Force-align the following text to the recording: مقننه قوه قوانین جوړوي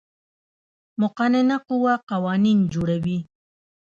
مقننه 1.01 1.57
قوه 1.67 1.93
قوانین 2.09 2.59
جوړوي 2.73 3.19